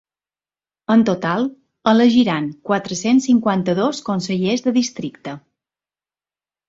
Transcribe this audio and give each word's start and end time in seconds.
En 0.93 1.03
total, 1.09 1.43
elegiran 1.91 2.49
quatre-cents 2.69 3.29
cinquanta-dos 3.31 4.03
consellers 4.11 4.67
de 4.69 4.75
districte. 4.79 5.37